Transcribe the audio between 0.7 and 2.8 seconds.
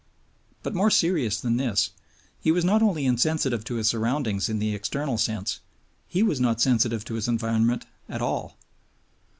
more serious than this, he was